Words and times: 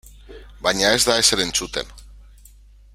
Baina 0.67 0.87
ez 0.95 1.03
da 1.09 1.17
ezer 1.25 1.43
entzuten. 1.45 1.93